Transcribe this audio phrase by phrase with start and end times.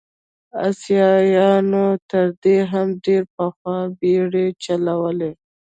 [0.67, 5.31] اسیایانو تر دې هم ډېر پخوا بېړۍ چلولې.